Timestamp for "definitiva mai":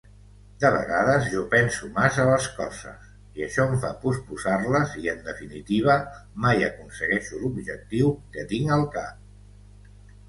5.29-6.67